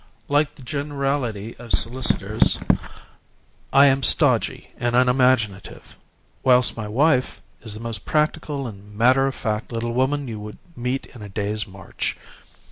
Like 0.27 0.55
the 0.55 0.63
generality 0.63 1.55
of 1.59 1.73
solicitors, 1.73 2.57
I 3.71 3.85
am 3.85 4.01
stodgy 4.01 4.71
and 4.77 4.95
unimaginative, 4.95 5.95
whilst 6.41 6.75
my 6.75 6.87
wife 6.87 7.39
is 7.61 7.75
the 7.75 7.79
most 7.85 8.03
practical 8.03 8.65
and 8.65 8.97
matter 8.97 9.27
of 9.27 9.35
fact 9.35 9.71
little 9.71 9.93
woman 9.93 10.27
you 10.27 10.39
would 10.39 10.57
meet 10.75 11.05
in 11.05 11.21
a 11.21 11.29
day's 11.29 11.67
march. 11.67 12.17